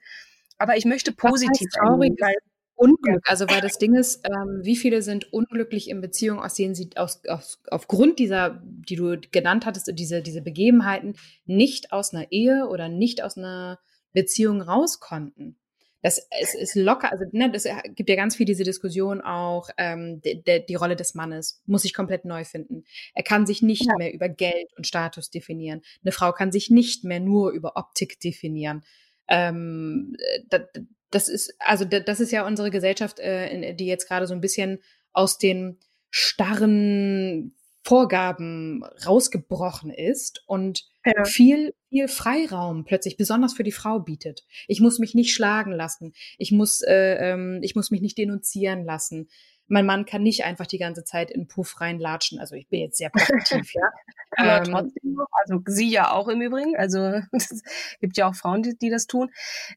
[0.58, 2.36] Aber ich möchte positiv traurig weil
[2.76, 6.74] Unglück, also weil das Ding ist, ähm, wie viele sind unglücklich in Beziehungen, aus denen
[6.74, 11.14] sie aus, aus, aufgrund dieser, die du genannt hattest, diese, diese Begebenheiten
[11.46, 13.78] nicht aus einer Ehe oder nicht aus einer
[14.12, 15.56] Beziehung raus konnten
[16.04, 20.20] das es ist locker, also ne, das gibt ja ganz viel diese Diskussion auch, ähm,
[20.20, 22.84] de, de, die Rolle des Mannes muss sich komplett neu finden.
[23.14, 23.94] Er kann sich nicht ja.
[23.96, 25.80] mehr über Geld und Status definieren.
[26.02, 28.84] Eine Frau kann sich nicht mehr nur über Optik definieren.
[29.28, 30.14] Ähm,
[30.50, 30.64] das,
[31.14, 34.80] das ist, also das ist ja unsere Gesellschaft, äh, die jetzt gerade so ein bisschen
[35.12, 35.78] aus den
[36.10, 37.54] starren
[37.86, 41.24] Vorgaben rausgebrochen ist und ja.
[41.24, 44.44] viel, viel Freiraum plötzlich, besonders für die Frau bietet.
[44.68, 46.14] Ich muss mich nicht schlagen lassen.
[46.38, 49.28] Ich muss, äh, ähm, ich muss mich nicht denunzieren lassen.
[49.66, 52.38] Mein Mann kann nicht einfach die ganze Zeit in Puff reinlatschen.
[52.38, 53.90] Also ich bin jetzt sehr positiv, ja.
[54.36, 56.76] Aber ähm, trotzdem noch, also sie ja auch im Übrigen.
[56.76, 56.98] Also
[57.32, 57.62] es
[58.00, 59.30] gibt ja auch Frauen, die, die das tun.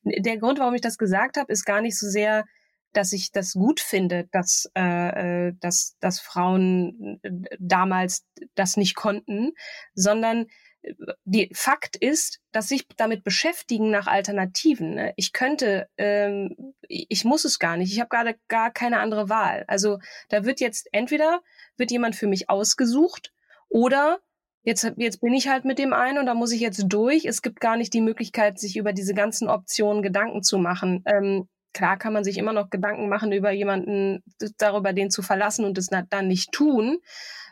[0.04, 2.45] Der Grund, warum ich das gesagt habe, ist gar nicht so sehr
[2.93, 8.95] dass ich das gut finde, dass, äh, äh, dass, dass Frauen äh, damals das nicht
[8.95, 9.52] konnten,
[9.93, 10.47] sondern
[11.26, 14.95] die Fakt ist, dass sich damit beschäftigen nach Alternativen.
[14.95, 15.13] Ne?
[15.15, 17.91] Ich könnte, ähm, ich muss es gar nicht.
[17.91, 19.63] Ich habe gerade gar keine andere Wahl.
[19.67, 21.41] Also da wird jetzt entweder
[21.78, 23.34] wird jemand für mich ausgesucht
[23.69, 24.19] oder
[24.63, 27.26] jetzt jetzt bin ich halt mit dem einen und da muss ich jetzt durch.
[27.26, 31.04] Es gibt gar nicht die Möglichkeit, sich über diese ganzen Optionen Gedanken zu machen.
[31.06, 31.47] Ähm,
[31.78, 34.23] Klar kann man sich immer noch Gedanken machen über jemanden,
[34.58, 36.97] darüber den zu verlassen und es dann nicht tun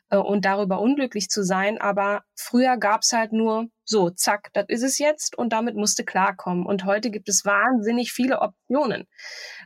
[0.10, 1.80] äh, und darüber unglücklich zu sein.
[1.80, 6.04] Aber früher gab es halt nur so, zack, das ist es jetzt und damit musste
[6.04, 6.66] klarkommen.
[6.66, 9.08] Und heute gibt es wahnsinnig viele Optionen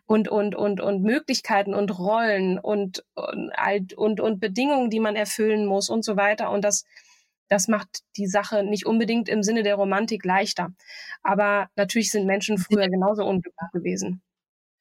[0.06, 5.66] und, und, und, und Möglichkeiten und Rollen und, und, und, und Bedingungen, die man erfüllen
[5.66, 6.52] muss und so weiter.
[6.52, 6.84] Und das,
[7.48, 10.70] das macht die Sache nicht unbedingt im Sinne der Romantik leichter.
[11.24, 14.22] Aber natürlich sind Menschen früher genauso unglücklich gewesen.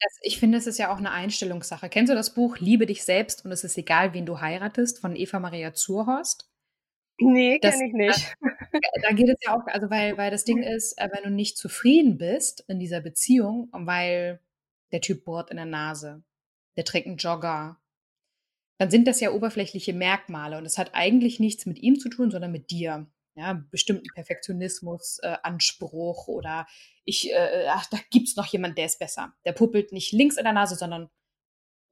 [0.01, 1.89] Das, ich finde, es ist ja auch eine Einstellungssache.
[1.89, 5.15] Kennst du das Buch Liebe dich selbst und es ist egal, wen du heiratest von
[5.15, 6.49] Eva Maria Zurhorst?
[7.21, 8.35] Nee, kenne ich nicht.
[8.41, 11.29] Da, da, geht es ja auch, also weil, weil das Ding ist, äh, wenn du
[11.29, 14.39] nicht zufrieden bist in dieser Beziehung, weil
[14.91, 16.23] der Typ bohrt in der Nase,
[16.77, 17.77] der trägt einen Jogger,
[18.77, 22.31] dann sind das ja oberflächliche Merkmale und es hat eigentlich nichts mit ihm zu tun,
[22.31, 26.67] sondern mit dir ja, bestimmten Perfektionismus, äh, Anspruch oder
[27.05, 29.33] ich, äh, ach, da gibt's noch jemand, der ist besser.
[29.45, 31.09] Der puppelt nicht links in der Nase, sondern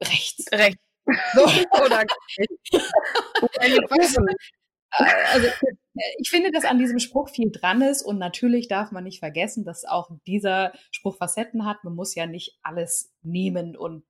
[0.04, 0.46] rechts.
[0.52, 0.82] Rechts.
[1.34, 1.42] So.
[1.86, 2.02] oder
[3.62, 3.80] äh,
[5.32, 5.48] also
[6.20, 9.64] ich finde, dass an diesem Spruch viel dran ist und natürlich darf man nicht vergessen,
[9.64, 11.84] dass auch dieser Spruch Facetten hat.
[11.84, 14.04] Man muss ja nicht alles nehmen und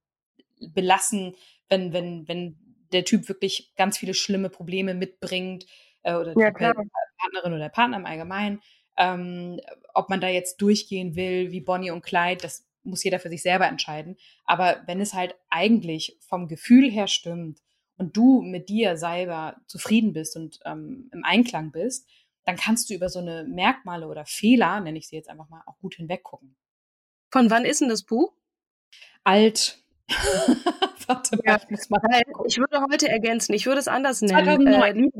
[0.60, 1.36] belassen,
[1.70, 2.58] wenn, wenn, wenn
[2.92, 5.66] der Typ wirklich ganz viele schlimme Probleme mitbringt
[6.04, 6.74] äh, oder ja,
[7.18, 8.62] Partnerin oder der Partner im Allgemeinen.
[8.98, 9.60] Ähm,
[9.94, 13.42] ob man da jetzt durchgehen will, wie Bonnie und Clyde, das muss jeder für sich
[13.42, 14.18] selber entscheiden.
[14.46, 17.60] Aber wenn es halt eigentlich vom Gefühl her stimmt
[17.98, 22.08] und du mit dir selber zufrieden bist und ähm, im Einklang bist,
[22.46, 25.62] dann kannst du über so eine Merkmale oder Fehler, nenne ich sie jetzt einfach mal,
[25.66, 26.56] auch gut hinweggucken.
[27.30, 28.34] Von wann ist denn das Buch?
[29.24, 29.84] Alt.
[31.08, 32.00] Warte mal, ich, muss mal
[32.46, 34.66] ich würde heute ergänzen, ich würde es anders nennen.
[34.78, 35.14] Äh,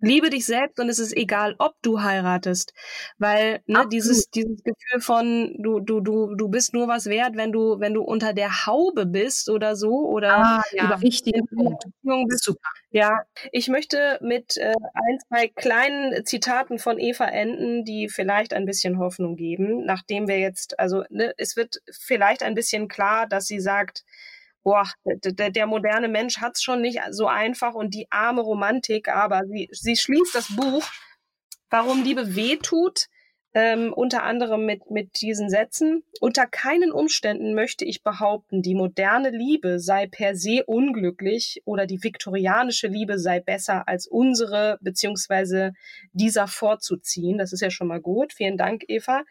[0.00, 2.72] liebe dich selbst und es ist egal, ob du heiratest,
[3.18, 7.52] weil ne, dieses dieses Gefühl von du du du du bist nur was wert, wenn
[7.52, 12.44] du wenn du unter der Haube bist oder so oder ah, ja, wichtige Beziehung bist.
[12.44, 12.68] Super.
[12.90, 13.22] Ja,
[13.52, 18.98] ich möchte mit äh, ein zwei kleinen Zitaten von Eva enden, die vielleicht ein bisschen
[18.98, 23.60] Hoffnung geben, nachdem wir jetzt also ne, es wird vielleicht ein bisschen klar, dass sie
[23.60, 24.04] sagt
[24.66, 29.06] boah, der, der moderne Mensch hat es schon nicht so einfach und die arme Romantik,
[29.06, 30.84] aber sie, sie schließt das Buch,
[31.70, 33.06] warum Liebe weh tut,
[33.54, 36.02] ähm, unter anderem mit, mit diesen Sätzen.
[36.20, 42.02] Unter keinen Umständen möchte ich behaupten, die moderne Liebe sei per se unglücklich oder die
[42.02, 45.74] viktorianische Liebe sei besser als unsere, beziehungsweise
[46.12, 47.38] dieser vorzuziehen.
[47.38, 48.32] Das ist ja schon mal gut.
[48.32, 49.22] Vielen Dank, Eva.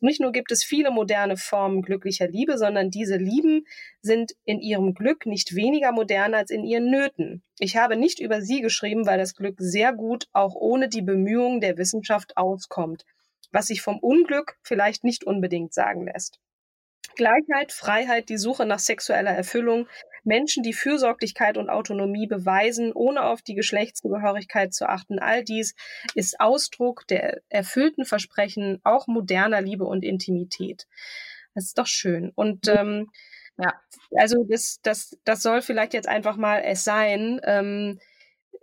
[0.00, 3.66] Nicht nur gibt es viele moderne Formen glücklicher Liebe, sondern diese Lieben
[4.00, 7.42] sind in ihrem Glück nicht weniger modern als in ihren Nöten.
[7.58, 11.60] Ich habe nicht über sie geschrieben, weil das Glück sehr gut auch ohne die Bemühungen
[11.60, 13.04] der Wissenschaft auskommt,
[13.52, 16.40] was sich vom Unglück vielleicht nicht unbedingt sagen lässt.
[17.16, 19.86] Gleichheit, Freiheit, die Suche nach sexueller Erfüllung,
[20.24, 25.18] Menschen, die Fürsorglichkeit und Autonomie beweisen, ohne auf die Geschlechtszugehörigkeit zu achten.
[25.18, 25.74] All dies
[26.14, 30.86] ist Ausdruck der erfüllten Versprechen auch moderner Liebe und Intimität.
[31.54, 32.30] Das ist doch schön.
[32.34, 33.10] Und ähm,
[33.58, 33.74] ja,
[34.16, 37.40] also das, das, das soll vielleicht jetzt einfach mal es sein.
[37.44, 38.00] Ähm,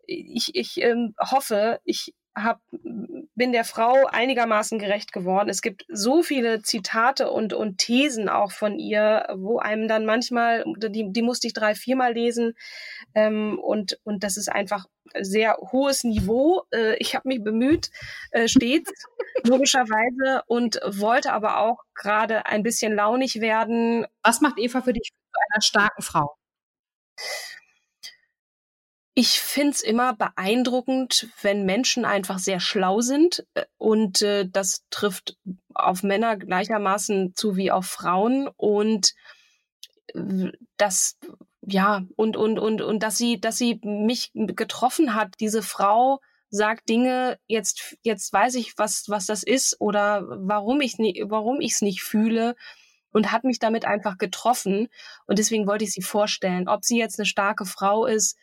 [0.05, 2.61] ich ich ähm, hoffe, ich hab,
[3.35, 5.49] bin der Frau einigermaßen gerecht geworden.
[5.49, 10.63] Es gibt so viele Zitate und, und Thesen auch von ihr, wo einem dann manchmal,
[10.77, 12.53] die, die musste ich drei, viermal lesen.
[13.15, 14.85] Ähm, und, und das ist einfach
[15.19, 16.63] sehr hohes Niveau.
[16.71, 17.89] Äh, ich habe mich bemüht,
[18.31, 18.91] äh, stets,
[19.43, 24.05] logischerweise, und wollte aber auch gerade ein bisschen launig werden.
[24.23, 26.35] Was macht Eva für dich zu einer starken Frau?
[29.19, 33.47] Ich find's immer beeindruckend, wenn Menschen einfach sehr schlau sind.
[33.55, 35.37] Äh, und äh, das trifft
[35.73, 38.47] auf Männer gleichermaßen zu wie auf Frauen.
[38.57, 39.15] Und
[40.13, 41.17] äh, das,
[41.63, 46.87] ja, und, und, und, und dass sie, dass sie mich getroffen hat, diese Frau sagt
[46.87, 51.81] Dinge, jetzt, jetzt weiß ich, was, was das ist oder warum ich nie, warum ich's
[51.81, 52.55] nicht fühle
[53.09, 54.89] und hat mich damit einfach getroffen.
[55.25, 56.67] Und deswegen wollte ich sie vorstellen.
[56.67, 58.37] Ob sie jetzt eine starke Frau ist,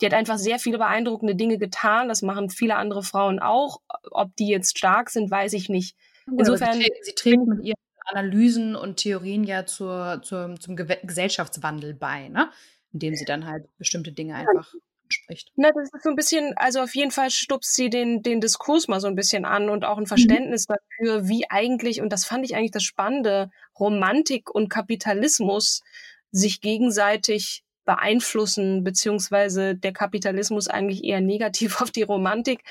[0.00, 2.08] die hat einfach sehr viele beeindruckende Dinge getan.
[2.08, 3.80] Das machen viele andere Frauen auch.
[4.10, 5.96] Ob die jetzt stark sind, weiß ich nicht.
[6.26, 6.80] Insofern.
[6.80, 7.76] Sie, sie trägt mit ihren
[8.06, 12.50] Analysen und Theorien ja zur, zur, zum Gesellschaftswandel bei, ne?
[12.92, 14.74] Indem sie dann halt bestimmte Dinge einfach
[15.12, 15.52] spricht.
[15.56, 18.88] Na, das ist so ein bisschen, also auf jeden Fall stupst sie den, den Diskurs
[18.88, 20.08] mal so ein bisschen an und auch ein mhm.
[20.08, 20.74] Verständnis mhm.
[20.74, 25.82] dafür, wie eigentlich, und das fand ich eigentlich das Spannende, Romantik und Kapitalismus
[26.32, 32.62] sich gegenseitig beeinflussen, beziehungsweise der Kapitalismus eigentlich eher negativ auf die Romantik.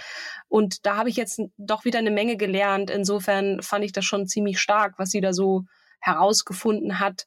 [0.47, 2.89] Und da habe ich jetzt doch wieder eine Menge gelernt.
[2.89, 5.66] Insofern fand ich das schon ziemlich stark, was sie da so
[5.99, 7.26] herausgefunden hat.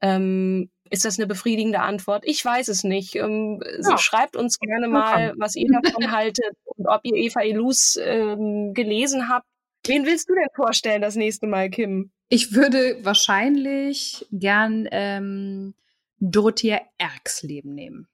[0.00, 2.22] Ähm, ist das eine befriedigende Antwort?
[2.26, 3.16] Ich weiß es nicht.
[3.16, 3.98] Ähm, ja.
[3.98, 9.28] Schreibt uns gerne mal, was ihr davon haltet und ob ihr Eva Elus ähm, gelesen
[9.28, 9.46] habt.
[9.84, 12.10] Wen willst du denn vorstellen das nächste Mal, Kim?
[12.28, 15.74] Ich würde wahrscheinlich gern ähm,
[16.18, 18.08] Dorothea Erxleben nehmen.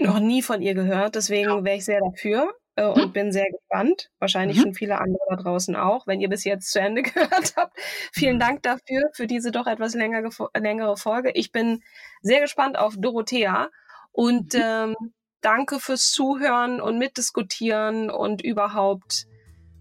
[0.00, 1.64] Noch nie von ihr gehört, deswegen ja.
[1.64, 3.12] wäre ich sehr dafür äh, und hm.
[3.12, 4.10] bin sehr gespannt.
[4.20, 4.62] Wahrscheinlich mhm.
[4.62, 7.76] schon viele andere da draußen auch, wenn ihr bis jetzt zu Ende gehört habt.
[8.12, 8.40] Vielen mhm.
[8.40, 11.32] Dank dafür, für diese doch etwas längere, längere Folge.
[11.34, 11.82] Ich bin
[12.22, 13.70] sehr gespannt auf Dorothea
[14.12, 14.60] und mhm.
[14.62, 14.96] ähm,
[15.40, 19.26] danke fürs Zuhören und Mitdiskutieren und überhaupt.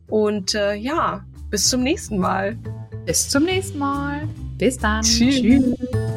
[0.07, 2.57] Und äh, ja, bis zum nächsten Mal.
[3.05, 4.27] Bis zum nächsten Mal.
[4.57, 5.03] Bis dann.
[5.03, 5.41] Tschüss.
[5.41, 6.16] Tschüss.